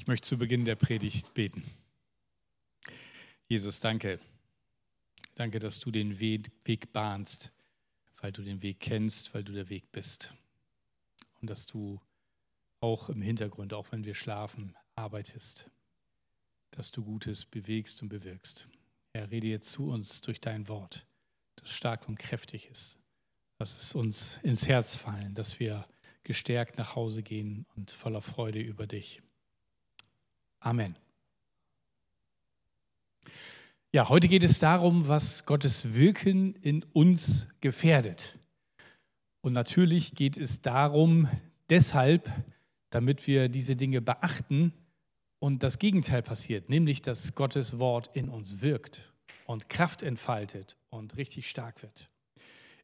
[0.00, 1.62] Ich möchte zu Beginn der Predigt beten.
[3.48, 4.18] Jesus, danke.
[5.34, 7.52] Danke, dass du den Weg bahnst,
[8.22, 10.32] weil du den Weg kennst, weil du der Weg bist.
[11.42, 12.00] Und dass du
[12.80, 15.66] auch im Hintergrund, auch wenn wir schlafen, arbeitest.
[16.70, 18.68] Dass du Gutes bewegst und bewirkst.
[19.12, 21.04] Herr, rede jetzt zu uns durch dein Wort,
[21.56, 22.98] das stark und kräftig ist.
[23.58, 25.86] Lass es uns ins Herz fallen, dass wir
[26.22, 29.20] gestärkt nach Hause gehen und voller Freude über dich.
[30.60, 30.94] Amen.
[33.92, 38.38] Ja, heute geht es darum, was Gottes Wirken in uns gefährdet.
[39.40, 41.28] Und natürlich geht es darum,
[41.70, 42.30] deshalb,
[42.90, 44.72] damit wir diese Dinge beachten
[45.38, 49.12] und das Gegenteil passiert, nämlich dass Gottes Wort in uns wirkt
[49.46, 52.10] und Kraft entfaltet und richtig stark wird.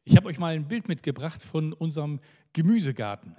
[0.03, 2.19] Ich habe euch mal ein Bild mitgebracht von unserem
[2.53, 3.35] Gemüsegarten.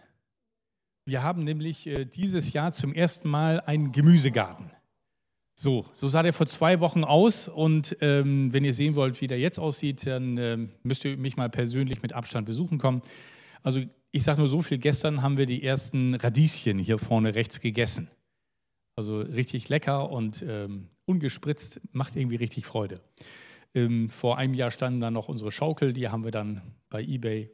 [1.08, 4.70] Wir haben nämlich äh, dieses Jahr zum ersten Mal einen Gemüsegarten.
[5.54, 9.26] So, so sah der vor zwei Wochen aus und ähm, wenn ihr sehen wollt, wie
[9.26, 13.00] der jetzt aussieht, dann ähm, müsst ihr mich mal persönlich mit Abstand besuchen kommen.
[13.62, 17.60] Also ich sage nur so viel, gestern haben wir die ersten Radieschen hier vorne rechts
[17.60, 18.10] gegessen.
[18.94, 23.00] Also richtig lecker und ähm, ungespritzt, macht irgendwie richtig Freude.
[23.74, 27.50] Ähm, vor einem Jahr standen dann noch unsere Schaukel, die haben wir dann bei eBay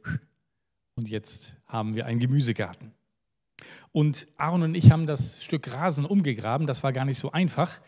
[0.95, 2.91] und jetzt haben wir einen Gemüsegarten.
[3.91, 6.67] Und Aaron und ich haben das Stück Rasen umgegraben.
[6.67, 7.81] Das war gar nicht so einfach,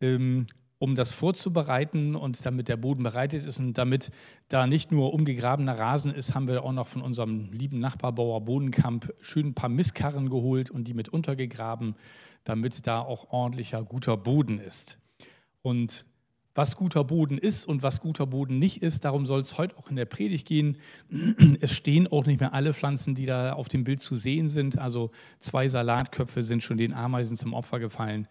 [0.00, 0.46] ähm,
[0.78, 3.58] um das vorzubereiten und damit der Boden bereitet ist.
[3.58, 4.10] Und damit
[4.48, 9.12] da nicht nur umgegrabener Rasen ist, haben wir auch noch von unserem lieben Nachbarbauer Bodenkamp
[9.20, 11.96] schön ein paar Mistkarren geholt und die mit untergegraben,
[12.44, 14.98] damit da auch ordentlicher, guter Boden ist.
[15.62, 16.06] Und
[16.54, 19.04] was guter Boden ist und was guter Boden nicht ist.
[19.04, 20.78] Darum soll es heute auch in der Predigt gehen.
[21.60, 24.78] Es stehen auch nicht mehr alle Pflanzen, die da auf dem Bild zu sehen sind.
[24.78, 28.26] Also zwei Salatköpfe sind schon den Ameisen zum Opfer gefallen.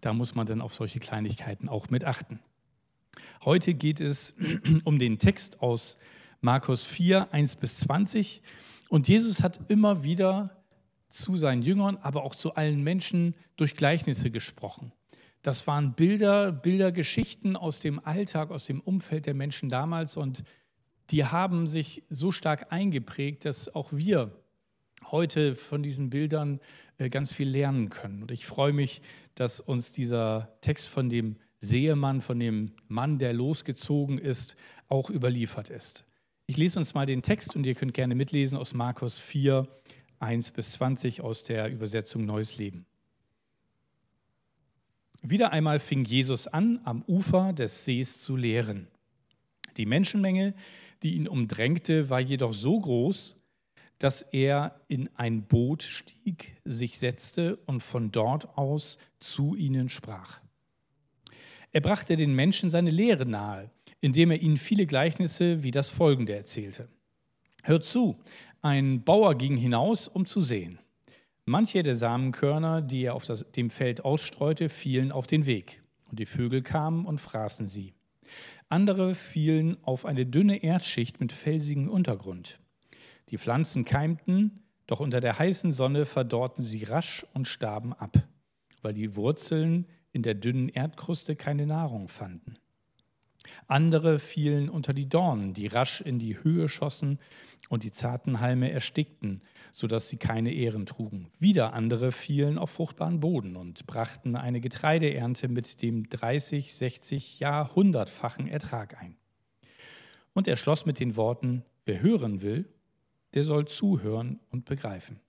[0.00, 2.40] Da muss man dann auf solche Kleinigkeiten auch mit achten.
[3.44, 4.34] Heute geht es
[4.84, 5.98] um den Text aus
[6.40, 8.42] Markus 4, 1 bis 20.
[8.88, 10.62] Und Jesus hat immer wieder
[11.08, 14.92] zu seinen Jüngern, aber auch zu allen Menschen durch Gleichnisse gesprochen.
[15.42, 20.44] Das waren Bilder, Bildergeschichten aus dem Alltag, aus dem Umfeld der Menschen damals und
[21.10, 24.32] die haben sich so stark eingeprägt, dass auch wir
[25.10, 26.60] heute von diesen Bildern
[26.98, 28.22] äh, ganz viel lernen können.
[28.22, 29.02] Und ich freue mich,
[29.34, 34.56] dass uns dieser Text von dem Seemann, von dem Mann, der losgezogen ist,
[34.88, 36.04] auch überliefert ist.
[36.46, 39.66] Ich lese uns mal den Text und ihr könnt gerne mitlesen aus Markus 4,
[40.18, 42.86] 1 bis 20 aus der Übersetzung Neues Leben.
[45.22, 48.88] Wieder einmal fing Jesus an, am Ufer des Sees zu lehren.
[49.76, 50.52] Die Menschenmenge,
[51.04, 53.36] die ihn umdrängte, war jedoch so groß,
[53.98, 60.40] dass er in ein Boot stieg, sich setzte und von dort aus zu ihnen sprach.
[61.70, 66.34] Er brachte den Menschen seine Lehre nahe, indem er ihnen viele Gleichnisse wie das folgende
[66.34, 66.88] erzählte.
[67.62, 68.18] Hört zu,
[68.60, 70.80] ein Bauer ging hinaus, um zu sehen.
[71.44, 76.20] Manche der Samenkörner, die er auf das, dem Feld ausstreute, fielen auf den Weg, und
[76.20, 77.94] die Vögel kamen und fraßen sie.
[78.68, 82.60] Andere fielen auf eine dünne Erdschicht mit felsigem Untergrund.
[83.30, 88.16] Die Pflanzen keimten, doch unter der heißen Sonne verdorrten sie rasch und starben ab,
[88.80, 92.56] weil die Wurzeln in der dünnen Erdkruste keine Nahrung fanden.
[93.66, 97.18] Andere fielen unter die Dornen, die rasch in die Höhe schossen
[97.68, 101.30] und die zarten Halme erstickten, sodass sie keine Ehren trugen.
[101.38, 107.74] Wieder andere fielen auf fruchtbaren Boden und brachten eine Getreideernte mit dem 30, 60, ja
[107.74, 109.16] hundertfachen Ertrag ein.
[110.34, 112.68] Und er schloss mit den Worten, wer hören will,
[113.34, 115.20] der soll zuhören und begreifen.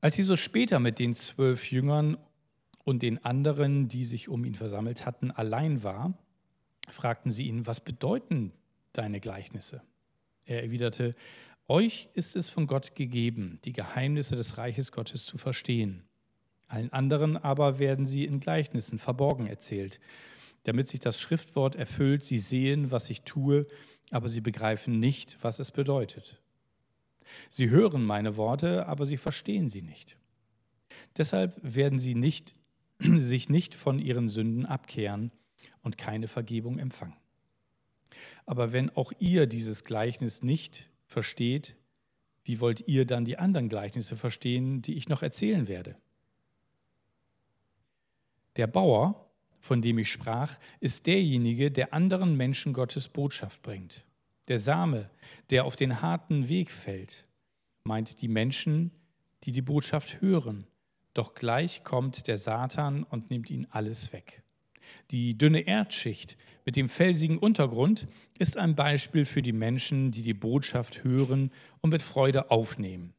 [0.00, 2.16] Als Jesus später mit den zwölf Jüngern
[2.84, 6.18] und den anderen, die sich um ihn versammelt hatten, allein war,
[6.88, 8.52] fragten sie ihn, was bedeuten
[8.92, 9.82] deine Gleichnisse?
[10.44, 11.14] Er erwiderte,
[11.68, 16.04] euch ist es von Gott gegeben, die Geheimnisse des Reiches Gottes zu verstehen.
[16.68, 20.00] Allen anderen aber werden sie in Gleichnissen verborgen erzählt,
[20.64, 23.66] damit sich das Schriftwort erfüllt, sie sehen, was ich tue,
[24.10, 26.40] aber sie begreifen nicht, was es bedeutet.
[27.48, 30.16] Sie hören meine Worte, aber sie verstehen sie nicht.
[31.16, 32.54] Deshalb werden sie nicht
[32.98, 35.32] sich nicht von ihren Sünden abkehren
[35.82, 37.16] und keine Vergebung empfangen.
[38.46, 41.76] Aber wenn auch ihr dieses Gleichnis nicht versteht,
[42.44, 45.96] wie wollt ihr dann die anderen Gleichnisse verstehen, die ich noch erzählen werde?
[48.56, 54.04] Der Bauer, von dem ich sprach, ist derjenige, der anderen Menschen Gottes Botschaft bringt.
[54.48, 55.08] Der Same,
[55.50, 57.26] der auf den harten Weg fällt,
[57.84, 58.90] meint die Menschen,
[59.44, 60.66] die die Botschaft hören
[61.14, 64.42] doch gleich kommt der Satan und nimmt ihn alles weg.
[65.10, 68.06] Die dünne Erdschicht mit dem felsigen Untergrund
[68.38, 71.50] ist ein Beispiel für die Menschen, die die Botschaft hören
[71.80, 73.14] und mit Freude aufnehmen.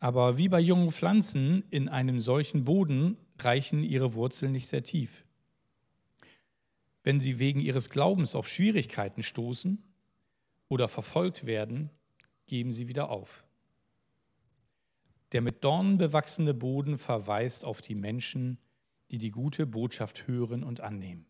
[0.00, 5.24] Aber wie bei jungen Pflanzen in einem solchen Boden reichen ihre Wurzeln nicht sehr tief.
[7.02, 9.82] Wenn sie wegen ihres Glaubens auf Schwierigkeiten stoßen
[10.68, 11.90] oder verfolgt werden,
[12.46, 13.44] geben sie wieder auf.
[15.32, 18.58] Der mit Dornen bewachsene Boden verweist auf die Menschen,
[19.10, 21.26] die die gute Botschaft hören und annehmen.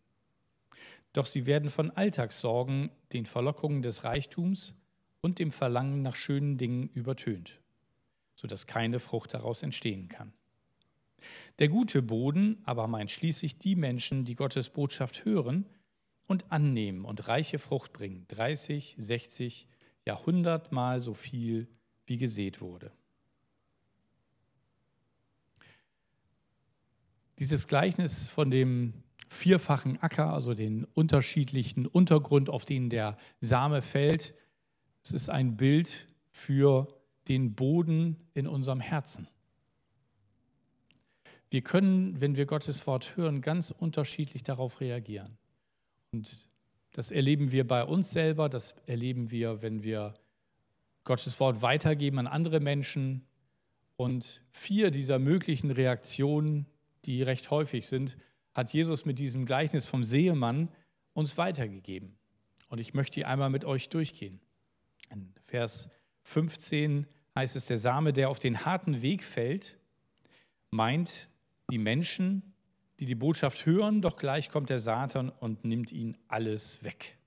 [1.13, 4.75] Doch sie werden von Alltagssorgen, den Verlockungen des Reichtums
[5.21, 7.59] und dem Verlangen nach schönen Dingen übertönt,
[8.35, 10.33] sodass keine Frucht daraus entstehen kann.
[11.57, 15.65] Der gute Boden aber meint schließlich die Menschen, die Gottes Botschaft hören
[16.27, 19.67] und annehmen und reiche Frucht bringen, 30, 60,
[20.05, 21.67] ja hundertmal so viel,
[22.05, 22.91] wie gesät wurde.
[27.39, 28.93] Dieses Gleichnis von dem
[29.29, 34.33] vierfachen Acker, also den unterschiedlichen Untergrund, auf den der Same fällt,
[35.03, 36.87] es ist ein Bild für
[37.29, 39.27] den Boden in unserem Herzen.
[41.51, 45.37] Wir können, wenn wir Gottes Wort hören, ganz unterschiedlich darauf reagieren.
[46.11, 46.49] Und
[46.91, 50.13] das erleben wir bei uns selber, das erleben wir, wenn wir
[51.05, 53.25] Gottes Wort weitergeben an andere Menschen.
[53.95, 56.65] Und vier dieser möglichen Reaktionen
[57.09, 58.17] die recht häufig sind,
[58.53, 60.69] hat Jesus mit diesem Gleichnis vom Seemann
[61.13, 62.17] uns weitergegeben.
[62.67, 64.39] Und ich möchte die einmal mit euch durchgehen.
[65.09, 65.89] In Vers
[66.21, 69.79] 15 heißt es, der Same, der auf den harten Weg fällt,
[70.69, 71.29] meint
[71.71, 72.53] die Menschen,
[72.99, 77.17] die die Botschaft hören, doch gleich kommt der Satan und nimmt ihnen alles weg.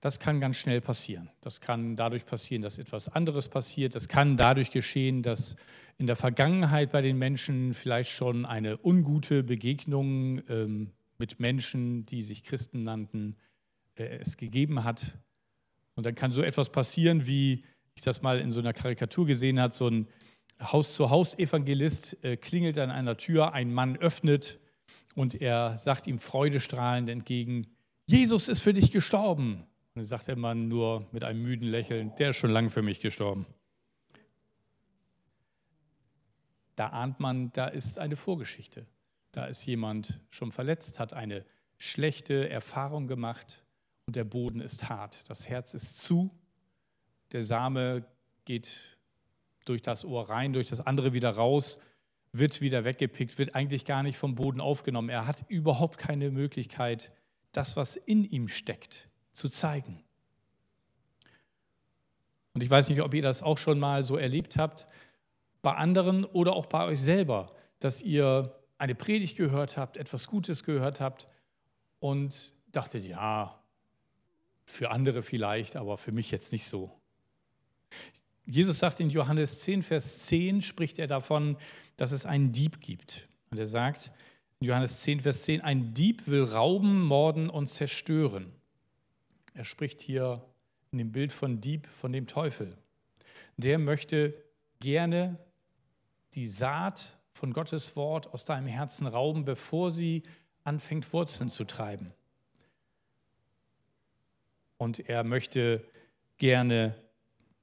[0.00, 1.30] Das kann ganz schnell passieren.
[1.42, 3.94] Das kann dadurch passieren, dass etwas anderes passiert.
[3.94, 5.56] Das kann dadurch geschehen, dass
[5.98, 12.22] in der Vergangenheit bei den Menschen vielleicht schon eine ungute Begegnung ähm, mit Menschen, die
[12.22, 13.36] sich Christen nannten,
[13.96, 15.18] äh, es gegeben hat.
[15.96, 17.64] Und dann kann so etwas passieren, wie
[17.94, 20.08] ich das mal in so einer Karikatur gesehen habe, so ein
[20.62, 24.58] Haus-zu-Haus-Evangelist äh, klingelt an einer Tür, ein Mann öffnet
[25.14, 27.66] und er sagt ihm freudestrahlend entgegen,
[28.06, 29.66] Jesus ist für dich gestorben.
[30.00, 33.00] Und sagt der Mann nur mit einem müden Lächeln, der ist schon lange für mich
[33.00, 33.44] gestorben.
[36.74, 38.86] Da ahnt man, da ist eine Vorgeschichte.
[39.32, 41.44] Da ist jemand schon verletzt, hat eine
[41.76, 43.62] schlechte Erfahrung gemacht
[44.06, 45.28] und der Boden ist hart.
[45.28, 46.30] Das Herz ist zu,
[47.32, 48.06] der Same
[48.46, 48.96] geht
[49.66, 51.78] durch das Ohr rein, durch das andere wieder raus,
[52.32, 55.10] wird wieder weggepickt, wird eigentlich gar nicht vom Boden aufgenommen.
[55.10, 57.12] Er hat überhaupt keine Möglichkeit,
[57.52, 60.02] das, was in ihm steckt, zu zeigen.
[62.54, 64.86] Und ich weiß nicht, ob ihr das auch schon mal so erlebt habt,
[65.62, 70.64] bei anderen oder auch bei euch selber, dass ihr eine Predigt gehört habt, etwas Gutes
[70.64, 71.26] gehört habt
[72.00, 73.60] und dachtet, ja,
[74.64, 76.90] für andere vielleicht, aber für mich jetzt nicht so.
[78.46, 81.56] Jesus sagt in Johannes 10, Vers 10, spricht er davon,
[81.96, 83.28] dass es einen Dieb gibt.
[83.50, 84.10] Und er sagt
[84.60, 88.52] in Johannes 10, Vers 10, ein Dieb will rauben, morden und zerstören.
[89.54, 90.44] Er spricht hier
[90.90, 92.76] in dem Bild von Dieb von dem Teufel.
[93.56, 94.34] Der möchte
[94.80, 95.38] gerne
[96.34, 100.22] die Saat von Gottes Wort aus deinem Herzen rauben, bevor sie
[100.64, 102.12] anfängt Wurzeln zu treiben.
[104.76, 105.84] Und er möchte
[106.38, 106.94] gerne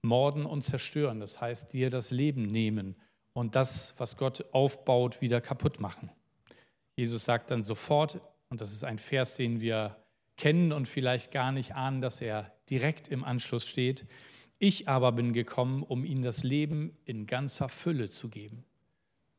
[0.02, 2.96] morden und zerstören, das heißt dir das Leben nehmen
[3.34, 6.12] und das, was Gott aufbaut, wieder kaputt machen.
[6.96, 8.20] Jesus sagt dann sofort,
[8.50, 9.96] und das ist ein Vers, den wir
[10.38, 14.06] kennen und vielleicht gar nicht ahnen, dass er direkt im Anschluss steht.
[14.60, 18.64] Ich aber bin gekommen, um ihnen das Leben in ganzer Fülle zu geben.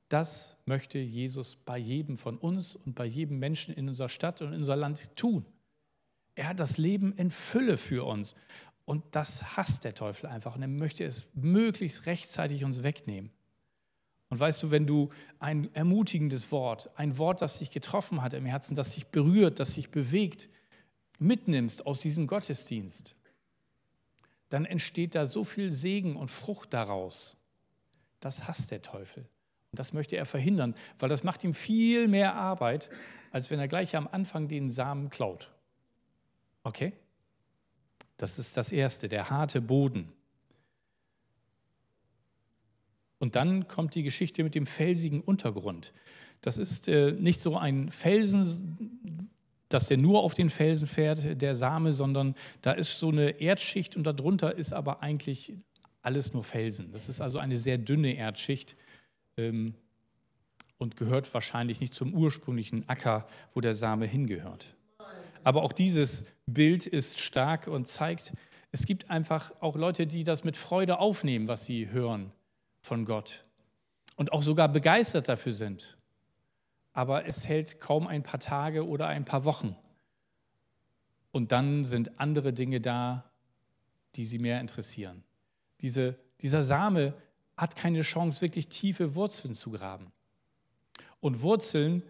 [0.09, 4.49] Das möchte Jesus bei jedem von uns und bei jedem Menschen in unserer Stadt und
[4.49, 5.45] in unser Land tun.
[6.35, 8.35] Er hat das Leben in Fülle für uns.
[8.85, 10.57] Und das hasst der Teufel einfach.
[10.57, 13.31] Und er möchte es möglichst rechtzeitig uns wegnehmen.
[14.31, 18.47] Und weißt du, wenn du ein ermutigendes Wort, ein Wort, das dich getroffen hat im
[18.47, 20.49] Herzen, das dich berührt, das dich bewegt,
[21.19, 23.15] mitnimmst aus diesem Gottesdienst,
[24.49, 27.37] dann entsteht da so viel Segen und Frucht daraus.
[28.21, 29.29] Das hasst der Teufel.
[29.71, 32.89] Und das möchte er verhindern, weil das macht ihm viel mehr Arbeit,
[33.31, 35.53] als wenn er gleich am Anfang den Samen klaut.
[36.63, 36.95] Okay?
[38.17, 40.13] Das ist das Erste, der harte Boden.
[43.19, 45.93] Und dann kommt die Geschichte mit dem felsigen Untergrund.
[46.41, 49.28] Das ist äh, nicht so ein Felsen,
[49.69, 53.97] dass der nur auf den Felsen fährt, der Same, sondern da ist so eine Erdschicht
[53.97, 55.55] und darunter ist aber eigentlich
[56.03, 56.93] alles nur Felsen.
[56.93, 58.77] Das ist also eine sehr dünne Erdschicht.
[59.37, 59.75] ähm,
[60.79, 64.77] und gehört wahrscheinlich nicht zum ursprünglichen Acker, wo der Same hingehört.
[65.45, 68.33] Aber auch dieses Bild ist stark und zeigt,
[68.71, 72.33] es gibt einfach auch Leute, die das mit Freude aufnehmen, was sie hören
[72.81, 73.45] von Gott
[74.17, 75.98] und auch sogar begeistert dafür sind.
[76.99, 79.77] Aber es hält kaum ein paar Tage oder ein paar Wochen.
[81.31, 83.31] Und dann sind andere Dinge da,
[84.17, 85.23] die sie mehr interessieren.
[85.81, 87.15] Diese, dieser Same
[87.57, 90.11] hat keine Chance, wirklich tiefe Wurzeln zu graben.
[91.21, 92.03] Und Wurzeln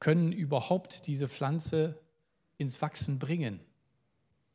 [0.00, 2.00] können überhaupt diese Pflanze
[2.56, 3.60] ins Wachsen bringen.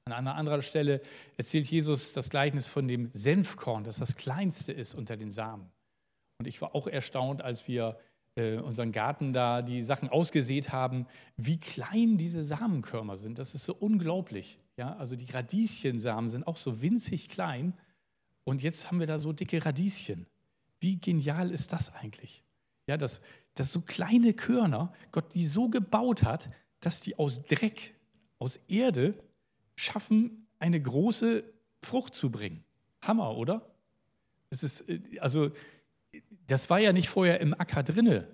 [0.05, 1.03] An einer anderen Stelle
[1.37, 5.69] erzählt Jesus das Gleichnis von dem Senfkorn, das das kleinste ist unter den Samen.
[6.39, 7.99] Und ich war auch erstaunt, als wir
[8.35, 11.07] äh, unseren Garten da die Sachen ausgesät haben,
[11.37, 13.39] wie klein diese Samenkörner sind.
[13.39, 14.59] Das ist so unglaublich.
[14.77, 17.73] Ja, also die Radieschensamen sind auch so winzig klein.
[18.43, 20.25] Und jetzt haben wir da so dicke Radieschen.
[20.79, 22.43] Wie genial ist das eigentlich?
[22.87, 23.21] Ja, dass,
[23.55, 27.93] dass so kleine Körner Gott die so gebaut hat, dass die aus Dreck,
[28.39, 29.21] aus Erde
[29.75, 31.43] schaffen, eine große
[31.83, 32.63] Frucht zu bringen.
[33.01, 33.69] Hammer, oder?
[34.49, 35.51] Es ist, äh, also,
[36.47, 38.27] das war ja nicht vorher im Acker drinne,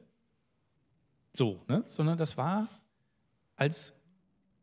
[1.34, 1.84] so, ne?
[1.88, 2.70] sondern das war
[3.55, 3.94] als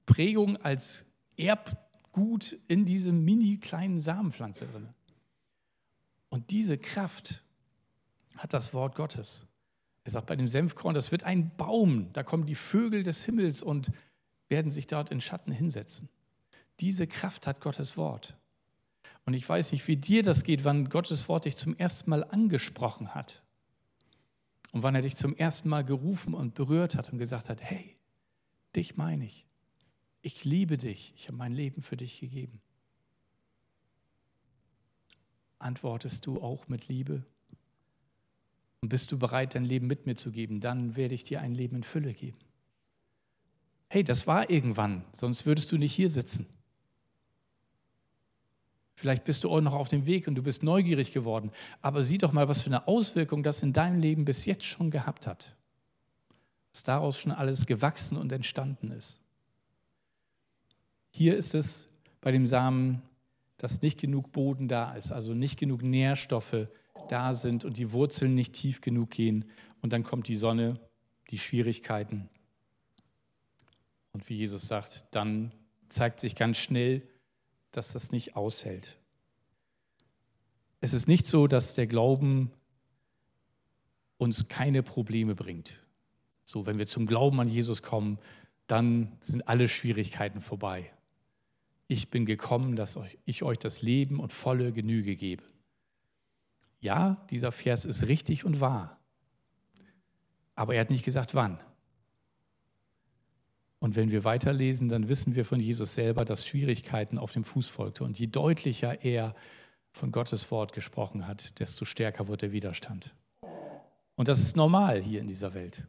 [0.06, 1.04] Prägung, als
[1.36, 4.88] Erbgut in diesem mini kleinen Samenpflanze drin.
[6.28, 7.44] Und diese Kraft
[8.36, 9.46] hat das Wort Gottes.
[10.04, 13.62] Er sagt bei dem Senfkorn, das wird ein Baum, da kommen die Vögel des Himmels
[13.62, 13.92] und
[14.48, 16.08] werden sich dort in Schatten hinsetzen.
[16.80, 18.36] Diese Kraft hat Gottes Wort.
[19.24, 22.24] Und ich weiß nicht, wie dir das geht, wann Gottes Wort dich zum ersten Mal
[22.24, 23.42] angesprochen hat.
[24.72, 27.96] Und wann er dich zum ersten Mal gerufen und berührt hat und gesagt hat, hey,
[28.74, 29.46] dich meine ich.
[30.22, 31.12] Ich liebe dich.
[31.16, 32.60] Ich habe mein Leben für dich gegeben.
[35.58, 37.24] Antwortest du auch mit Liebe?
[38.80, 40.60] Und bist du bereit, dein Leben mit mir zu geben?
[40.60, 42.38] Dann werde ich dir ein Leben in Fülle geben.
[43.88, 46.46] Hey, das war irgendwann, sonst würdest du nicht hier sitzen.
[49.02, 51.50] Vielleicht bist du auch noch auf dem Weg und du bist neugierig geworden.
[51.80, 54.92] Aber sieh doch mal, was für eine Auswirkung das in deinem Leben bis jetzt schon
[54.92, 55.56] gehabt hat.
[56.72, 59.18] Was daraus schon alles gewachsen und entstanden ist.
[61.10, 61.88] Hier ist es
[62.20, 63.02] bei dem Samen,
[63.56, 66.68] dass nicht genug Boden da ist, also nicht genug Nährstoffe
[67.08, 69.46] da sind und die Wurzeln nicht tief genug gehen.
[69.80, 70.78] Und dann kommt die Sonne,
[71.30, 72.28] die Schwierigkeiten.
[74.12, 75.50] Und wie Jesus sagt, dann
[75.88, 77.02] zeigt sich ganz schnell,
[77.72, 78.98] dass das nicht aushält.
[80.80, 82.50] Es ist nicht so, dass der Glauben
[84.18, 85.80] uns keine Probleme bringt.
[86.44, 88.18] So, wenn wir zum Glauben an Jesus kommen,
[88.66, 90.92] dann sind alle Schwierigkeiten vorbei.
[91.88, 95.42] Ich bin gekommen, dass ich euch das Leben und volle Genüge gebe.
[96.80, 98.98] Ja, dieser Vers ist richtig und wahr.
[100.54, 101.60] Aber er hat nicht gesagt, wann.
[103.82, 107.66] Und wenn wir weiterlesen, dann wissen wir von Jesus selber, dass Schwierigkeiten auf dem Fuß
[107.66, 108.04] folgte.
[108.04, 109.34] Und je deutlicher er
[109.90, 113.12] von Gottes Wort gesprochen hat, desto stärker wird der Widerstand.
[114.14, 115.82] Und das ist normal hier in dieser Welt.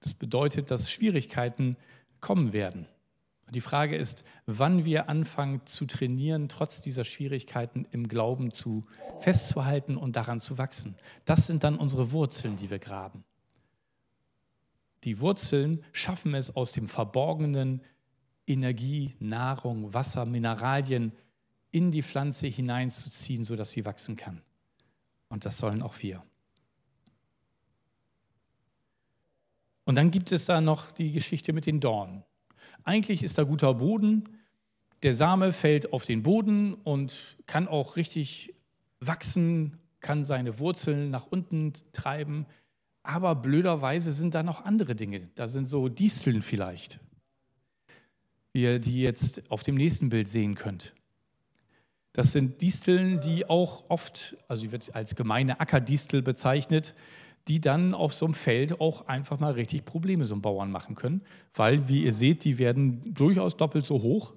[0.00, 1.76] Das bedeutet, dass Schwierigkeiten
[2.22, 2.86] kommen werden.
[3.46, 8.86] Und die Frage ist, wann wir anfangen zu trainieren, trotz dieser Schwierigkeiten im Glauben zu
[9.18, 10.96] festzuhalten und daran zu wachsen.
[11.26, 13.24] Das sind dann unsere Wurzeln, die wir graben.
[15.04, 17.82] Die Wurzeln schaffen es aus dem Verborgenen
[18.46, 21.12] Energie, Nahrung, Wasser, Mineralien
[21.70, 24.42] in die Pflanze hineinzuziehen, sodass sie wachsen kann.
[25.28, 26.22] Und das sollen auch wir.
[29.84, 32.22] Und dann gibt es da noch die Geschichte mit den Dornen.
[32.84, 34.28] Eigentlich ist da guter Boden,
[35.02, 38.54] der Same fällt auf den Boden und kann auch richtig
[39.00, 42.46] wachsen, kann seine Wurzeln nach unten treiben,
[43.02, 45.28] aber blöderweise sind da noch andere Dinge.
[45.34, 47.00] Da sind so Disteln vielleicht,
[48.52, 50.94] wie ihr die jetzt auf dem nächsten Bild sehen könnt.
[52.12, 56.94] Das sind Disteln, die auch oft, also die wird als gemeine Ackerdistel bezeichnet,
[57.48, 60.94] die dann auf so einem Feld auch einfach mal richtig Probleme so einem Bauern machen
[60.94, 61.22] können,
[61.54, 64.34] weil, wie ihr seht, die werden durchaus doppelt so hoch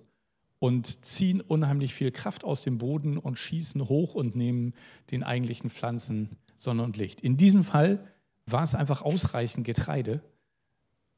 [0.57, 4.73] und ziehen unheimlich viel Kraft aus dem Boden und schießen hoch und nehmen
[5.11, 7.21] den eigentlichen Pflanzen Sonne und Licht.
[7.21, 8.14] In diesem Fall
[8.45, 10.21] war es einfach ausreichend Getreide,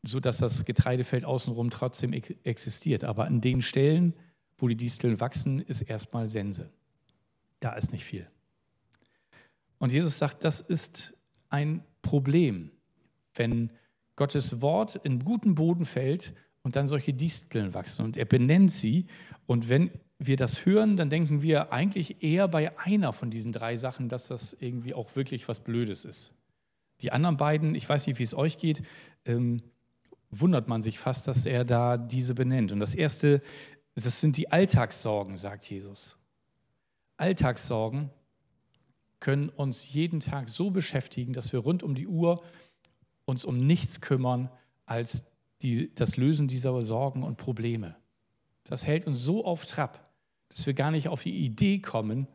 [0.03, 3.03] sodass das Getreidefeld außenrum trotzdem existiert.
[3.03, 4.13] Aber an den Stellen,
[4.57, 6.69] wo die Disteln wachsen, ist erstmal Sense.
[7.59, 8.27] Da ist nicht viel.
[9.79, 11.13] Und Jesus sagt, das ist
[11.49, 12.71] ein Problem,
[13.35, 13.71] wenn
[14.15, 18.03] Gottes Wort in guten Boden fällt und dann solche Disteln wachsen.
[18.03, 19.05] Und er benennt sie.
[19.45, 23.77] Und wenn wir das hören, dann denken wir eigentlich eher bei einer von diesen drei
[23.77, 26.33] Sachen, dass das irgendwie auch wirklich was Blödes ist.
[27.01, 28.81] Die anderen beiden, ich weiß nicht, wie es euch geht,
[29.25, 29.61] ähm,
[30.29, 32.71] wundert man sich fast, dass er da diese benennt.
[32.71, 33.41] Und das erste,
[33.95, 36.17] das sind die Alltagssorgen, sagt Jesus.
[37.17, 38.09] Alltagssorgen
[39.19, 42.43] können uns jeden Tag so beschäftigen, dass wir rund um die Uhr
[43.25, 44.49] uns um nichts kümmern
[44.85, 45.25] als
[45.61, 47.95] die, das Lösen dieser Sorgen und Probleme.
[48.63, 50.11] Das hält uns so auf Trab,
[50.49, 52.27] dass wir gar nicht auf die Idee kommen,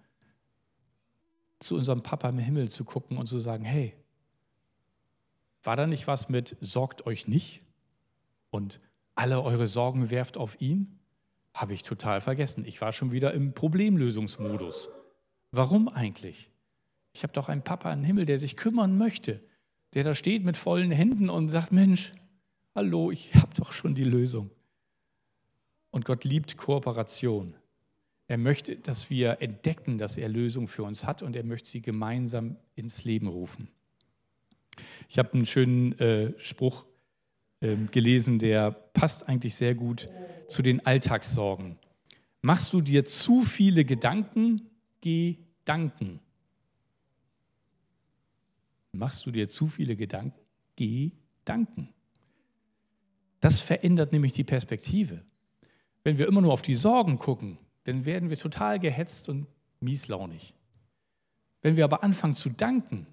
[1.61, 3.95] zu unserem Papa im Himmel zu gucken und zu sagen, hey,
[5.63, 7.61] war da nicht was mit sorgt euch nicht
[8.51, 8.81] und
[9.15, 10.99] alle eure Sorgen werft auf ihn?
[11.55, 12.65] Habe ich total vergessen.
[12.65, 14.89] Ich war schon wieder im Problemlösungsmodus.
[15.51, 16.51] Warum eigentlich?
[17.13, 19.41] Ich habe doch einen Papa im Himmel, der sich kümmern möchte,
[19.95, 22.15] der da steht mit vollen Händen und sagt, Mensch,
[22.75, 24.51] hallo, ich habe doch schon die Lösung.
[25.91, 27.55] Und Gott liebt Kooperation.
[28.29, 31.83] Er möchte, dass wir entdecken, dass er Lösung für uns hat und er möchte sie
[31.83, 33.69] gemeinsam ins Leben rufen.
[35.09, 36.87] Ich habe einen schönen äh, Spruch
[37.61, 40.09] äh, gelesen, der passt eigentlich sehr gut
[40.49, 41.79] zu den Alltagssorgen.
[42.41, 44.69] Machst du dir zu viele Gedanken,
[45.01, 46.21] geh danken.
[48.93, 50.39] Machst du dir zu viele Gedanken,
[50.77, 51.13] geh
[51.45, 51.89] danken.
[53.41, 55.23] Das verändert nämlich die Perspektive.
[56.05, 59.47] Wenn wir immer nur auf die Sorgen gucken, dann werden wir total gehetzt und
[59.81, 60.55] mieslaunig.
[61.61, 63.07] Wenn wir aber anfangen zu danken,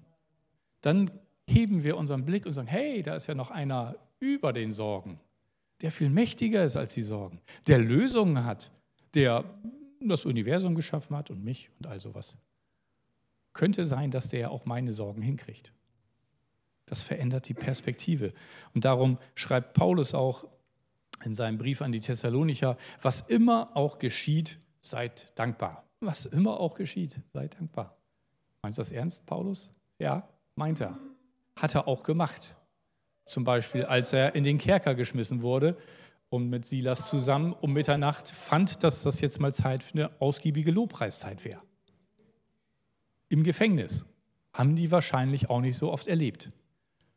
[0.80, 1.10] dann
[1.50, 5.18] heben wir unseren Blick und sagen, hey, da ist ja noch einer über den Sorgen,
[5.80, 8.70] der viel mächtiger ist als die Sorgen, der Lösungen hat,
[9.14, 9.44] der
[10.00, 12.38] das Universum geschaffen hat und mich und all sowas.
[13.52, 15.72] Könnte sein, dass der auch meine Sorgen hinkriegt.
[16.86, 18.32] Das verändert die Perspektive.
[18.74, 20.46] Und darum schreibt Paulus auch
[21.24, 25.84] in seinem Brief an die Thessalonicher, was immer auch geschieht, seid dankbar.
[26.00, 27.96] Was immer auch geschieht, seid dankbar.
[28.62, 29.70] Meinst du das ernst, Paulus?
[29.98, 30.98] Ja, meint er.
[31.60, 32.56] Hat er auch gemacht.
[33.24, 35.76] Zum Beispiel, als er in den Kerker geschmissen wurde
[36.30, 40.70] und mit Silas zusammen um Mitternacht fand, dass das jetzt mal Zeit für eine ausgiebige
[40.70, 41.62] Lobpreiszeit wäre.
[43.28, 44.06] Im Gefängnis.
[44.52, 46.48] Haben die wahrscheinlich auch nicht so oft erlebt.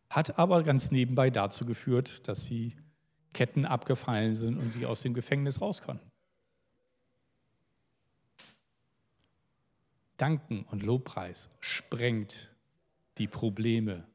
[0.10, 2.76] Hat aber ganz nebenbei dazu geführt, dass sie
[3.34, 6.12] Ketten abgefallen sind und sie aus dem Gefängnis raus konnten.
[10.18, 12.56] Danken und Lobpreis sprengt
[13.18, 14.06] die Probleme,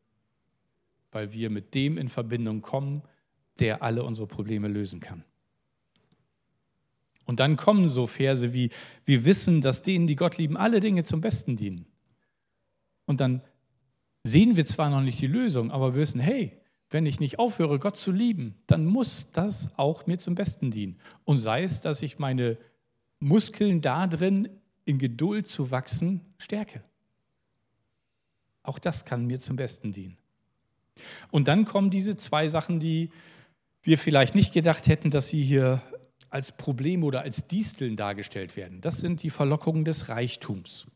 [1.12, 3.02] weil wir mit dem in Verbindung kommen,
[3.58, 5.24] der alle unsere Probleme lösen kann.
[7.24, 8.70] Und dann kommen so Verse wie,
[9.04, 11.86] wir wissen, dass denen, die Gott lieben, alle Dinge zum Besten dienen.
[13.04, 13.42] Und dann
[14.24, 16.58] sehen wir zwar noch nicht die Lösung, aber wir wissen, hey,
[16.90, 20.98] wenn ich nicht aufhöre, Gott zu lieben, dann muss das auch mir zum Besten dienen.
[21.24, 22.56] Und sei es, dass ich meine
[23.20, 24.48] Muskeln da drin,
[24.84, 26.82] in Geduld zu wachsen, stärke.
[28.62, 30.17] Auch das kann mir zum Besten dienen.
[31.30, 33.10] Und dann kommen diese zwei Sachen, die
[33.82, 35.82] wir vielleicht nicht gedacht hätten, dass sie hier
[36.30, 38.80] als Problem oder als Disteln dargestellt werden.
[38.80, 40.86] Das sind die Verlockungen des Reichtums.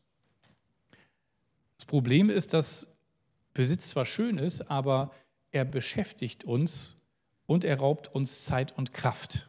[1.77, 2.89] Das Problem ist, dass
[3.55, 5.11] Besitz zwar schön ist, aber
[5.51, 6.97] er beschäftigt uns
[7.47, 9.49] und er raubt uns Zeit und Kraft.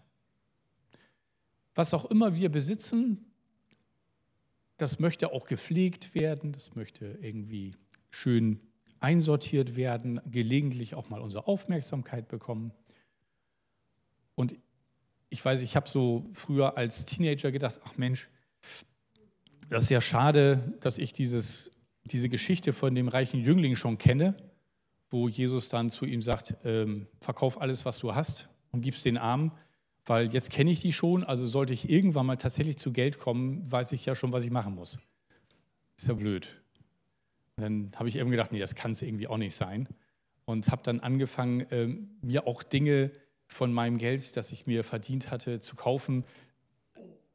[1.76, 3.26] Was auch immer wir besitzen,
[4.78, 7.76] das möchte auch gepflegt werden, das möchte irgendwie
[8.10, 8.60] schön
[9.04, 12.72] einsortiert werden, gelegentlich auch mal unsere Aufmerksamkeit bekommen.
[14.36, 14.56] Und
[15.30, 18.30] ich weiß, ich habe so früher als Teenager gedacht, ach Mensch,
[19.70, 21.72] das ist ja schade, dass ich dieses,
[22.06, 24.36] diese Geschichte von dem reichen Jüngling schon kenne
[25.13, 29.20] wo Jesus dann zu ihm sagt, ähm, verkauf alles, was du hast und gib's den
[29.20, 29.52] Armen,
[30.06, 33.72] weil jetzt kenne ich die schon, also sollte ich irgendwann mal tatsächlich zu Geld kommen,
[33.72, 34.98] weiß ich ja schon, was ich machen muss.
[35.96, 36.62] Ist ja blöd.
[37.56, 39.88] Dann habe ich eben gedacht, nee, das kann es irgendwie auch nicht sein.
[40.46, 43.12] Und habe dann angefangen, ähm, mir auch Dinge
[43.48, 46.26] von meinem Geld, das ich mir verdient hatte, zu kaufen,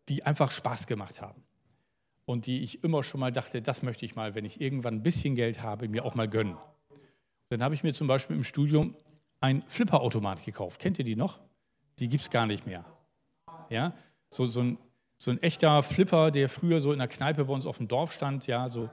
[0.08, 1.42] die einfach Spaß gemacht haben.
[2.24, 5.02] Und die ich immer schon mal dachte, das möchte ich mal, wenn ich irgendwann ein
[5.02, 6.56] bisschen Geld habe, mir auch mal gönnen.
[7.48, 8.94] Dann habe ich mir zum Beispiel im Studium
[9.40, 10.80] ein Flipperautomat gekauft.
[10.80, 11.40] Kennt ihr die noch?
[11.98, 12.84] Die gibt es gar nicht mehr.
[13.70, 13.94] Ja?
[14.28, 14.78] So, so, ein,
[15.16, 18.12] so ein echter Flipper, der früher so in der Kneipe bei uns auf dem Dorf
[18.12, 18.90] stand, ja, so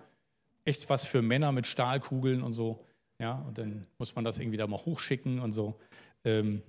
[0.66, 2.84] echt was für Männer mit Stahlkugeln und so.
[3.20, 5.80] Ja, und dann muss man das irgendwie da mal hochschicken und so.
[6.26, 6.62] Ähm,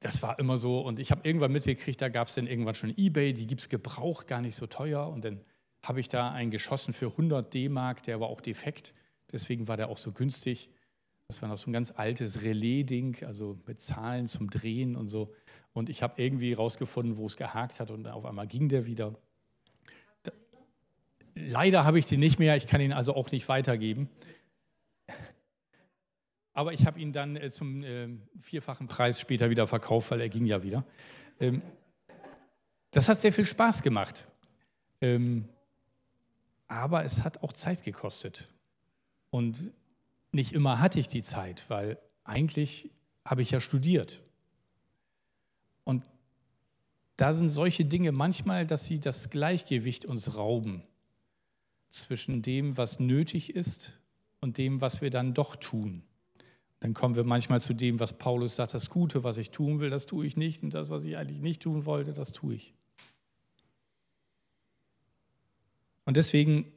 [0.00, 0.80] das war immer so.
[0.80, 3.68] Und ich habe irgendwann mitgekriegt, da gab es dann irgendwann schon Ebay, die gibt es
[3.68, 5.06] gebraucht, gar nicht so teuer.
[5.08, 5.40] Und dann
[5.82, 8.92] habe ich da einen geschossen für 100 D-Mark, der war auch defekt.
[9.30, 10.68] Deswegen war der auch so günstig.
[11.28, 15.32] Das war noch so ein ganz altes Relais-Ding, also mit Zahlen zum Drehen und so.
[15.72, 19.14] Und ich habe irgendwie rausgefunden, wo es gehakt hat und auf einmal ging der wieder.
[21.34, 24.08] Leider habe ich den nicht mehr, ich kann ihn also auch nicht weitergeben.
[26.52, 28.08] Aber ich habe ihn dann äh, zum äh,
[28.40, 30.84] vierfachen Preis später wieder verkauft, weil er ging ja wieder.
[31.40, 31.62] Ähm,
[32.90, 34.26] das hat sehr viel Spaß gemacht.
[35.00, 35.48] Ähm,
[36.68, 38.52] aber es hat auch Zeit gekostet.
[39.30, 39.72] Und
[40.30, 42.90] nicht immer hatte ich die Zeit, weil eigentlich
[43.24, 44.22] habe ich ja studiert.
[45.84, 46.04] Und
[47.16, 50.82] da sind solche Dinge manchmal, dass sie das Gleichgewicht uns rauben
[51.92, 53.92] zwischen dem, was nötig ist
[54.40, 56.02] und dem, was wir dann doch tun.
[56.80, 59.90] Dann kommen wir manchmal zu dem, was Paulus sagt, das Gute, was ich tun will,
[59.90, 62.74] das tue ich nicht und das, was ich eigentlich nicht tun wollte, das tue ich.
[66.04, 66.72] Und deswegen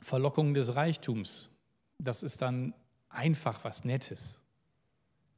[0.00, 1.50] Verlockung des Reichtums,
[1.98, 2.72] das ist dann
[3.08, 4.40] einfach was Nettes.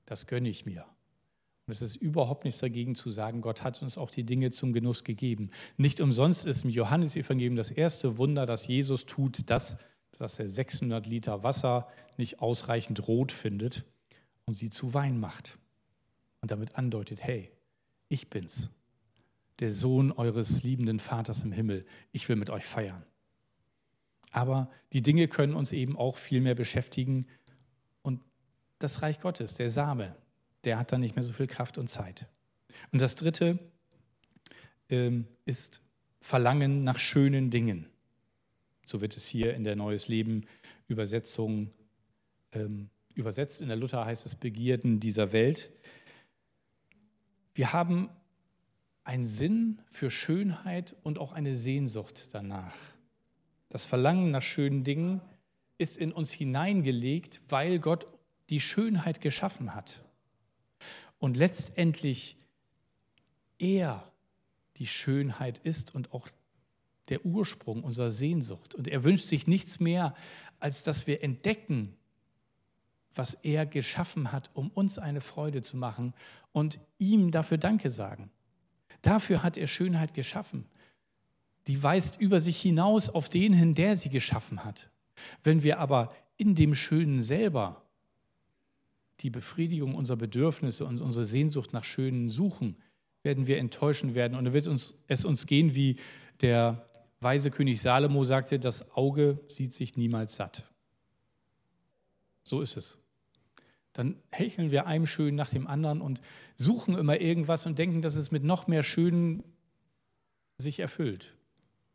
[0.04, 0.84] Das gönne ich mir.
[1.70, 4.72] Und es ist überhaupt nichts dagegen zu sagen, Gott hat uns auch die Dinge zum
[4.72, 5.50] Genuss gegeben.
[5.76, 9.76] Nicht umsonst ist im Johannesevangelium das erste Wunder, das Jesus tut, das,
[10.18, 13.84] dass er 600 Liter Wasser nicht ausreichend rot findet
[14.46, 15.58] und sie zu Wein macht.
[16.40, 17.52] Und damit andeutet, hey,
[18.08, 18.68] ich bin's,
[19.60, 21.86] der Sohn eures liebenden Vaters im Himmel.
[22.10, 23.04] Ich will mit euch feiern.
[24.32, 27.26] Aber die Dinge können uns eben auch viel mehr beschäftigen.
[28.02, 28.20] Und
[28.80, 30.16] das Reich Gottes, der Same,
[30.64, 32.26] der hat dann nicht mehr so viel Kraft und Zeit.
[32.92, 33.58] Und das Dritte
[34.88, 35.80] ähm, ist
[36.20, 37.86] Verlangen nach schönen Dingen.
[38.86, 40.44] So wird es hier in der Neues Leben
[40.88, 41.70] Übersetzung
[42.52, 43.60] ähm, übersetzt.
[43.60, 45.70] In der Luther heißt es Begierden dieser Welt.
[47.54, 48.10] Wir haben
[49.04, 52.74] einen Sinn für Schönheit und auch eine Sehnsucht danach.
[53.68, 55.20] Das Verlangen nach schönen Dingen
[55.78, 58.06] ist in uns hineingelegt, weil Gott
[58.50, 60.02] die Schönheit geschaffen hat.
[61.20, 62.36] Und letztendlich
[63.58, 64.10] er
[64.76, 66.28] die Schönheit ist und auch
[67.08, 68.74] der Ursprung unserer Sehnsucht.
[68.74, 70.16] Und er wünscht sich nichts mehr,
[70.58, 71.96] als dass wir entdecken,
[73.14, 76.14] was er geschaffen hat, um uns eine Freude zu machen
[76.50, 78.32] und ihm dafür Danke sagen.
[79.02, 80.66] Dafür hat er Schönheit geschaffen
[81.66, 84.90] die weist über sich hinaus auf den hin, der sie geschaffen hat.
[85.42, 87.82] Wenn wir aber in dem Schönen selber
[89.20, 92.76] die Befriedigung unserer Bedürfnisse und unsere Sehnsucht nach Schönen suchen,
[93.22, 94.36] werden wir enttäuschen werden.
[94.36, 95.96] Und dann wird uns, es uns gehen, wie
[96.40, 96.86] der
[97.20, 100.64] weise König Salomo sagte, das Auge sieht sich niemals satt.
[102.42, 102.98] So ist es.
[103.92, 106.20] Dann hecheln wir einem Schönen nach dem anderen und
[106.54, 109.42] suchen immer irgendwas und denken, dass es mit noch mehr Schönen
[110.56, 111.34] sich erfüllt.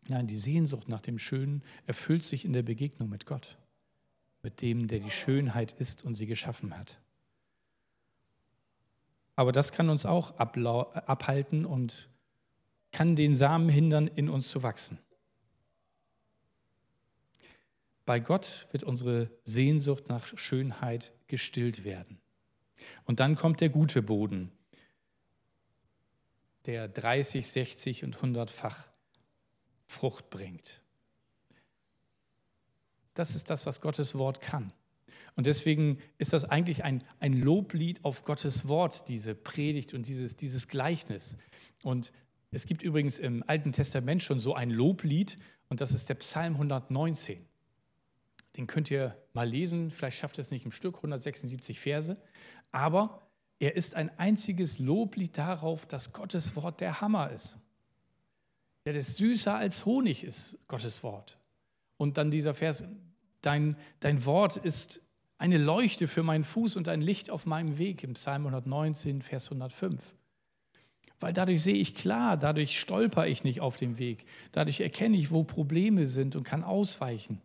[0.07, 3.57] Nein, die Sehnsucht nach dem Schönen erfüllt sich in der Begegnung mit Gott,
[4.43, 6.99] mit dem, der die Schönheit ist und sie geschaffen hat.
[9.36, 12.10] Aber das kann uns auch abhalten und
[12.91, 15.00] kann den Samen hindern, in uns zu wachsen.
[18.06, 22.19] Bei Gott wird unsere Sehnsucht nach Schönheit gestillt werden.
[23.06, 24.52] Und dann kommt der gute Boden,
[26.65, 28.88] der 30, 60 und 100-fach
[29.88, 30.82] Frucht bringt.
[33.13, 34.71] Das ist das, was Gottes Wort kann.
[35.36, 40.38] Und deswegen ist das eigentlich ein, ein Loblied auf Gottes Wort, diese Predigt und dieses,
[40.38, 41.38] dieses Gleichnis.
[41.84, 42.13] Und
[42.52, 46.54] es gibt übrigens im Alten Testament schon so ein Loblied und das ist der Psalm
[46.54, 47.45] 119.
[48.56, 52.17] Den könnt ihr mal lesen, vielleicht schafft es nicht im Stück, 176 Verse,
[52.71, 53.28] aber
[53.60, 57.58] er ist ein einziges Loblied darauf, dass Gottes Wort der Hammer ist.
[58.86, 61.38] Ja, das süßer als Honig ist Gottes Wort.
[61.98, 62.84] Und dann dieser Vers,
[63.41, 65.02] dein, dein Wort ist
[65.38, 69.48] eine Leuchte für meinen Fuß und ein Licht auf meinem Weg im Psalm 119, Vers
[69.48, 70.13] 105.
[71.19, 75.32] Weil dadurch sehe ich klar, dadurch stolper ich nicht auf dem Weg, dadurch erkenne ich,
[75.32, 77.41] wo Probleme sind und kann ausweichen.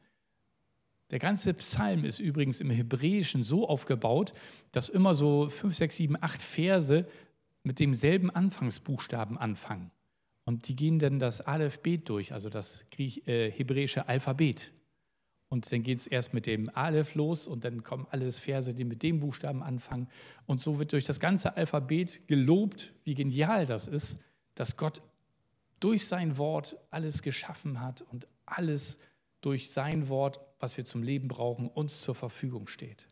[1.10, 4.32] Der ganze Psalm ist übrigens im Hebräischen so aufgebaut,
[4.70, 7.06] dass immer so fünf, sechs, sieben, acht Verse
[7.64, 9.90] mit demselben Anfangsbuchstaben anfangen.
[10.44, 14.72] Und die gehen dann das Aleph-Bet durch, also das äh, hebräische Alphabet.
[15.50, 18.84] Und dann geht es erst mit dem Aleph los und dann kommen alles Verse, die
[18.84, 20.08] mit dem Buchstaben anfangen.
[20.46, 24.20] Und so wird durch das ganze Alphabet gelobt, wie genial das ist,
[24.54, 25.02] dass Gott
[25.80, 29.00] durch sein Wort alles geschaffen hat und alles
[29.40, 33.08] durch sein Wort, was wir zum Leben brauchen, uns zur Verfügung steht.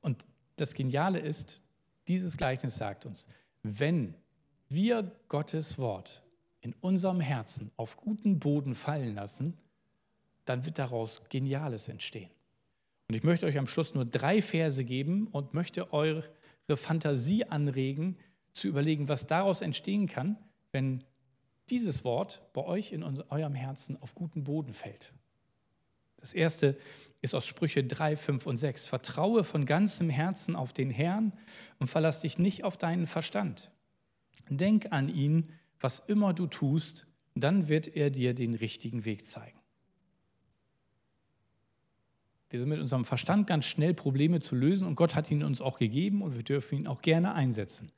[0.00, 1.62] Und das Geniale ist,
[2.08, 3.26] dieses Gleichnis sagt uns,
[3.62, 4.14] wenn
[4.70, 6.22] wir Gottes Wort
[6.60, 9.56] in unserem Herzen auf guten Boden fallen lassen,
[10.44, 12.30] dann wird daraus Geniales entstehen.
[13.08, 16.24] Und ich möchte euch am Schluss nur drei Verse geben und möchte eure
[16.74, 18.16] Fantasie anregen,
[18.52, 20.36] zu überlegen, was daraus entstehen kann,
[20.72, 21.04] wenn
[21.68, 25.12] dieses Wort bei euch in eurem Herzen auf guten Boden fällt.
[26.16, 26.76] Das erste
[27.22, 28.86] ist aus Sprüche 3, 5 und 6.
[28.86, 31.32] Vertraue von ganzem Herzen auf den Herrn
[31.78, 33.70] und verlass dich nicht auf deinen Verstand.
[34.48, 39.58] Denk an ihn, was immer du tust, dann wird er dir den richtigen Weg zeigen.
[42.50, 45.60] Wir sind mit unserem Verstand ganz schnell Probleme zu lösen und Gott hat ihn uns
[45.60, 47.92] auch gegeben und wir dürfen ihn auch gerne einsetzen.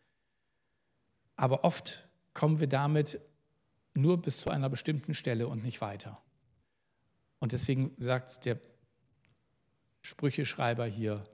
[1.37, 3.19] Aber oft kommen wir damit
[3.95, 6.21] nur bis zu einer bestimmten Stelle und nicht weiter.
[7.39, 8.61] Und deswegen sagt der
[10.03, 11.25] Sprücheschreiber hier,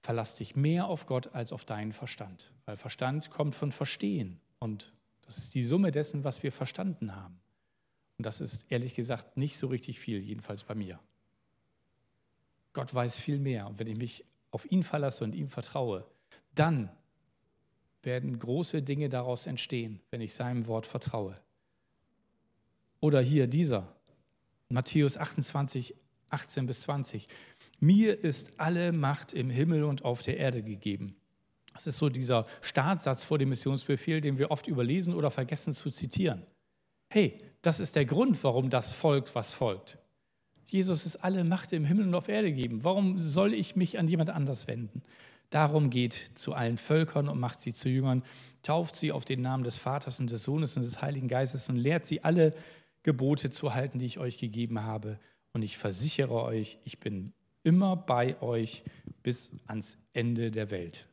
[0.00, 2.52] verlass dich mehr auf Gott als auf deinen Verstand.
[2.66, 4.92] Weil Verstand kommt von Verstehen und
[5.26, 7.40] das ist die Summe dessen, was wir verstanden haben.
[8.18, 11.00] Und das ist ehrlich gesagt nicht so richtig viel, jedenfalls bei mir.
[12.72, 13.66] Gott weiß viel mehr.
[13.66, 16.06] Und wenn ich mich auf ihn verlasse und ihm vertraue,
[16.54, 16.90] dann
[18.02, 21.40] werden große Dinge daraus entstehen, wenn ich seinem Wort vertraue.
[23.00, 23.94] Oder hier dieser,
[24.68, 25.94] Matthäus 28,
[26.30, 27.28] 18 bis 20.
[27.80, 31.16] Mir ist alle Macht im Himmel und auf der Erde gegeben.
[31.74, 35.90] Das ist so dieser Startsatz vor dem Missionsbefehl, den wir oft überlesen oder vergessen zu
[35.90, 36.46] zitieren.
[37.10, 39.98] Hey, das ist der Grund, warum das folgt, was folgt.
[40.70, 42.84] Jesus ist alle Macht im Himmel und auf Erde gegeben.
[42.84, 45.02] Warum soll ich mich an jemand anders wenden?
[45.50, 48.24] Darum geht zu allen Völkern und macht sie zu Jüngern,
[48.62, 51.76] tauft sie auf den Namen des Vaters und des Sohnes und des Heiligen Geistes und
[51.76, 52.54] lehrt sie alle
[53.02, 55.18] Gebote zu halten, die ich euch gegeben habe.
[55.52, 57.32] Und ich versichere euch, ich bin
[57.62, 58.82] immer bei euch
[59.22, 61.08] bis ans Ende der Welt.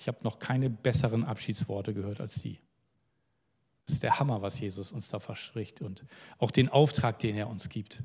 [0.00, 2.58] Ich habe noch keine besseren Abschiedsworte gehört als die.
[3.84, 6.06] Das ist der Hammer, was Jesus uns da verspricht und
[6.38, 8.02] auch den Auftrag, den er uns gibt.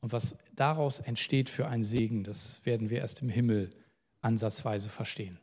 [0.00, 3.70] Und was daraus entsteht für einen Segen, das werden wir erst im Himmel
[4.22, 5.38] ansatzweise verstehen.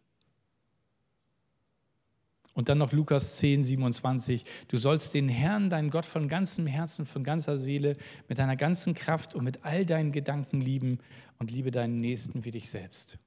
[2.54, 4.44] Und dann noch Lukas 10, 27.
[4.68, 7.96] Du sollst den Herrn, deinen Gott, von ganzem Herzen, von ganzer Seele,
[8.28, 11.00] mit deiner ganzen Kraft und mit all deinen Gedanken lieben
[11.40, 13.18] und liebe deinen Nächsten wie dich selbst.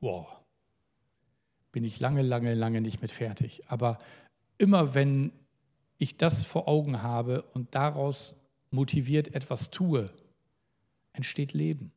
[0.00, 0.26] Wow.
[1.76, 3.64] Bin ich lange, lange, lange nicht mit fertig.
[3.68, 3.98] Aber
[4.56, 5.30] immer wenn
[5.98, 8.34] ich das vor Augen habe und daraus
[8.70, 10.10] motiviert etwas tue,
[11.12, 11.92] entsteht Leben,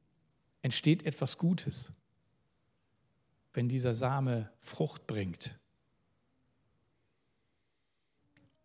[0.61, 1.93] entsteht etwas Gutes.
[3.53, 5.57] Wenn dieser Same Frucht bringt.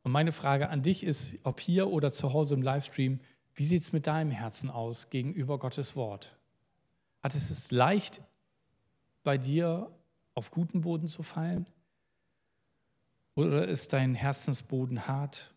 [0.02, 3.20] Und meine Frage an dich ist, ob hier oder zu Hause im Livestream,
[3.54, 6.36] wie sieht es mit deinem Herzen aus gegenüber Gottes Wort?
[7.22, 8.20] Hat es es leicht,
[9.22, 9.96] bei dir
[10.34, 11.66] auf guten Boden zu fallen?
[13.34, 15.54] Oder ist dein Herzensboden hart?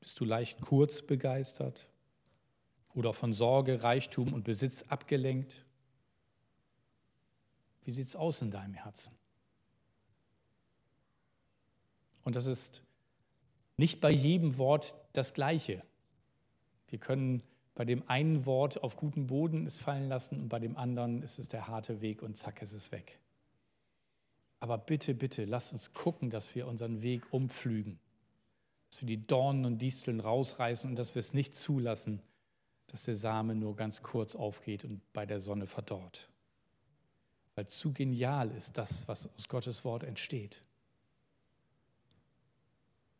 [0.00, 1.88] Bist du leicht kurz begeistert
[2.94, 5.64] oder von Sorge, Reichtum und Besitz abgelenkt?
[7.82, 9.12] Wie sieht es aus in deinem Herzen?
[12.24, 12.82] Und das ist
[13.76, 15.80] nicht bei jedem Wort das Gleiche.
[16.88, 17.42] Wir können
[17.76, 21.38] bei dem einen Wort auf guten Boden es fallen lassen und bei dem anderen ist
[21.38, 23.20] es der harte Weg und zack ist es weg.
[24.58, 28.00] Aber bitte, bitte, lasst uns gucken, dass wir unseren Weg umpflügen
[28.88, 32.22] dass wir die Dornen und Disteln rausreißen und dass wir es nicht zulassen,
[32.86, 36.30] dass der Same nur ganz kurz aufgeht und bei der Sonne verdorrt.
[37.54, 40.62] Weil zu genial ist das, was aus Gottes Wort entsteht.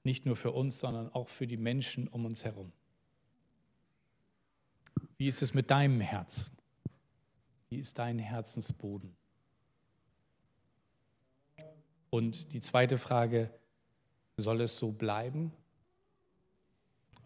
[0.05, 2.71] Nicht nur für uns, sondern auch für die Menschen um uns herum.
[5.19, 6.51] Wie ist es mit deinem Herz?
[7.69, 9.17] Wie ist dein Herzensboden?
[12.11, 13.51] Und die zweite Frage,
[14.37, 15.53] soll es so bleiben?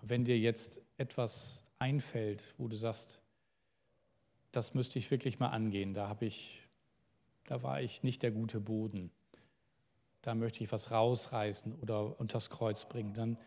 [0.02, 3.20] Wenn dir jetzt etwas einfällt, wo du sagst,
[4.52, 6.66] das müsste ich wirklich mal angehen, da habe ich,
[7.46, 9.10] da war ich nicht der gute Boden,
[10.22, 13.38] da möchte ich was rausreißen oder unters Kreuz bringen, dann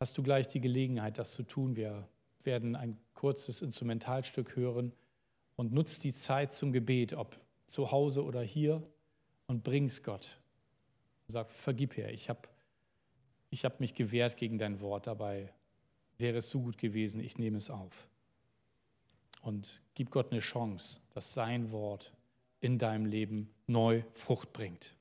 [0.00, 1.76] hast du gleich die Gelegenheit, das zu tun.
[1.76, 2.08] Wir
[2.46, 4.92] werden ein kurzes Instrumentalstück hören
[5.56, 8.82] und nutzt die Zeit zum Gebet, ob zu Hause oder hier,
[9.46, 10.40] und bring's Gott.
[11.26, 12.48] Sag, vergib her, ich habe
[13.50, 15.52] ich hab mich gewehrt gegen dein Wort, dabei
[16.16, 18.08] wäre es so gut gewesen, ich nehme es auf.
[19.42, 22.12] Und gib Gott eine Chance, dass sein Wort
[22.60, 24.94] in deinem Leben neu Frucht bringt.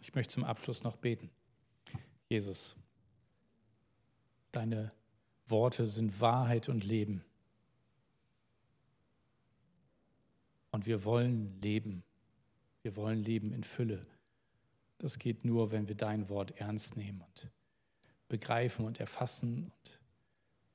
[0.00, 1.30] Ich möchte zum Abschluss noch beten.
[2.28, 2.76] Jesus,
[4.52, 4.90] deine
[5.46, 7.24] Worte sind Wahrheit und Leben.
[10.70, 12.02] Und wir wollen leben.
[12.82, 14.02] Wir wollen leben in Fülle.
[14.98, 17.50] Das geht nur, wenn wir dein Wort ernst nehmen und
[18.28, 20.00] begreifen und erfassen und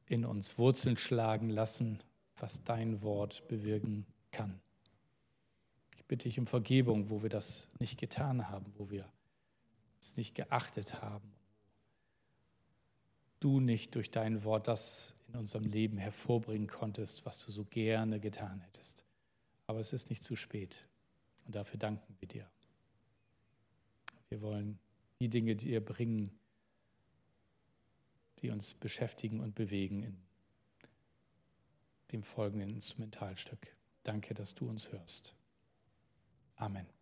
[0.06, 2.02] in uns Wurzeln schlagen lassen,
[2.38, 4.60] was dein Wort bewirken kann.
[5.98, 9.12] Ich bitte dich um Vergebung, wo wir das nicht getan haben, wo wir
[10.00, 11.32] es nicht geachtet haben.
[13.40, 18.20] Du nicht durch dein Wort das in unserem Leben hervorbringen konntest, was du so gerne
[18.20, 19.06] getan hättest.
[19.68, 20.88] Aber es ist nicht zu spät.
[21.46, 22.50] Und dafür danken wir dir.
[24.30, 24.80] Wir wollen
[25.22, 26.32] die Dinge, die ihr bringen,
[28.42, 30.18] die uns beschäftigen und bewegen in
[32.12, 33.76] dem folgenden Instrumentalstück.
[34.04, 35.36] Danke, dass du uns hörst.
[36.56, 36.99] Amen.